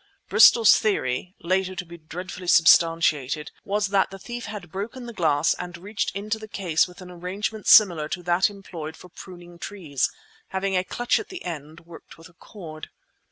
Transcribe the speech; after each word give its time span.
Bristol's 0.29 0.79
theory, 0.79 1.35
later 1.41 1.75
to 1.75 1.85
be 1.85 1.99
dreadfully 1.99 2.47
substantiated, 2.47 3.51
was 3.63 3.89
that 3.89 4.09
the 4.09 4.17
thief 4.17 4.45
had 4.45 4.71
broken 4.71 5.05
the 5.05 5.13
glass 5.13 5.53
and 5.53 5.77
reached 5.77 6.09
into 6.15 6.39
the 6.39 6.47
case 6.47 6.87
with 6.87 7.01
an 7.01 7.11
arrangement 7.11 7.67
similar 7.67 8.09
to 8.09 8.23
that 8.23 8.49
employed 8.49 8.97
for 8.97 9.09
pruning 9.09 9.59
trees, 9.59 10.09
having 10.47 10.75
a 10.75 10.83
clutch 10.83 11.19
at 11.19 11.29
the 11.29 11.45
end, 11.45 11.81
worked 11.81 12.17
with 12.17 12.29
a 12.29 12.33
cord. 12.33 12.89